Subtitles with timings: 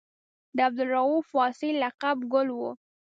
[0.55, 2.59] د عبدالرؤف واسعي لقب ګل و.